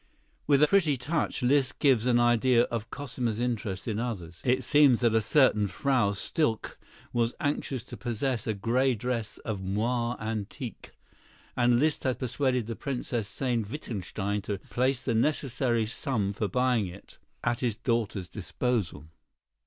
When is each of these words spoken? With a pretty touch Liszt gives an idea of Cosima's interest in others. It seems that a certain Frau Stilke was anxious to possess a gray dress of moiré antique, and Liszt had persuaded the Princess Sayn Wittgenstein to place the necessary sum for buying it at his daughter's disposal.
With 0.47 0.63
a 0.63 0.67
pretty 0.67 0.97
touch 0.97 1.43
Liszt 1.43 1.77
gives 1.77 2.07
an 2.07 2.19
idea 2.19 2.63
of 2.71 2.89
Cosima's 2.89 3.39
interest 3.39 3.87
in 3.87 3.99
others. 3.99 4.41
It 4.43 4.63
seems 4.63 5.01
that 5.01 5.13
a 5.13 5.21
certain 5.21 5.67
Frau 5.67 6.13
Stilke 6.13 6.75
was 7.13 7.35
anxious 7.39 7.83
to 7.83 7.97
possess 7.97 8.47
a 8.47 8.55
gray 8.55 8.95
dress 8.95 9.37
of 9.45 9.59
moiré 9.59 10.19
antique, 10.19 10.89
and 11.55 11.77
Liszt 11.77 12.03
had 12.03 12.17
persuaded 12.17 12.65
the 12.65 12.75
Princess 12.75 13.29
Sayn 13.29 13.63
Wittgenstein 13.69 14.41
to 14.41 14.57
place 14.71 15.05
the 15.05 15.13
necessary 15.13 15.85
sum 15.85 16.33
for 16.33 16.47
buying 16.47 16.87
it 16.87 17.19
at 17.43 17.59
his 17.59 17.75
daughter's 17.75 18.27
disposal. 18.27 19.05